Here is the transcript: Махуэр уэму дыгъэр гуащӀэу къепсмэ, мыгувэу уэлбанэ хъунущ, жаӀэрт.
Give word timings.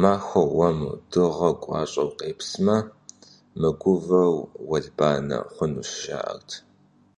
Махуэр 0.00 0.50
уэму 0.56 0.92
дыгъэр 1.10 1.54
гуащӀэу 1.62 2.10
къепсмэ, 2.18 2.76
мыгувэу 3.60 4.36
уэлбанэ 4.68 5.38
хъунущ, 5.54 5.90
жаӀэрт. 6.02 6.48